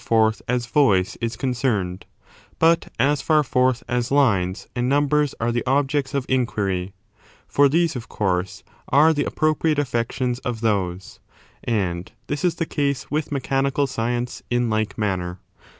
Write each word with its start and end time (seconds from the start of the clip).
33 0.01 0.05
f^ 0.07 0.09
forth 0.09 0.41
as 0.47 0.65
voice 0.65 1.15
is 1.17 1.35
concerned, 1.37 2.07
but 2.57 2.91
as 2.97 3.21
far 3.21 3.43
forth 3.43 3.83
as 3.87 4.09
lines 4.09 4.67
and 4.75 4.89
numbers 4.89 5.35
are 5.39 5.51
the 5.51 5.63
objects 5.67 6.15
of 6.15 6.25
inquiry; 6.27 6.93
for 7.47 7.69
these, 7.69 7.95
of 7.95 8.09
course, 8.09 8.63
are 8.89 9.13
the 9.13 9.25
appropriate 9.25 9.77
affections 9.77 10.39
of 10.39 10.61
those: 10.61 11.19
and 11.63 12.13
this 12.25 12.43
is 12.43 12.55
the 12.55 12.65
case 12.65 13.11
with 13.11 13.31
mechanical 13.31 13.85
science 13.85 14.41
in 14.49 14.71
like 14.71 14.97
manner. 14.97 15.37